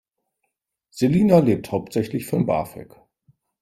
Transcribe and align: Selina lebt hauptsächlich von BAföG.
Selina 0.89 1.37
lebt 1.37 1.71
hauptsächlich 1.71 2.25
von 2.25 2.47
BAföG. 2.47 2.95